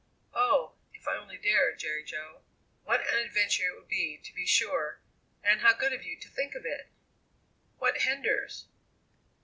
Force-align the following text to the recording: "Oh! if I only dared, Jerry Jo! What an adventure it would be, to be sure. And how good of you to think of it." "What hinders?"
"Oh! 0.33 0.73
if 0.95 1.07
I 1.07 1.15
only 1.15 1.37
dared, 1.37 1.77
Jerry 1.77 2.03
Jo! 2.03 2.41
What 2.85 3.07
an 3.07 3.19
adventure 3.19 3.67
it 3.67 3.75
would 3.75 3.87
be, 3.87 4.17
to 4.23 4.33
be 4.33 4.47
sure. 4.47 4.99
And 5.43 5.61
how 5.61 5.73
good 5.73 5.93
of 5.93 6.01
you 6.03 6.19
to 6.21 6.27
think 6.27 6.55
of 6.55 6.65
it." 6.65 6.87
"What 7.77 7.99
hinders?" 8.01 8.65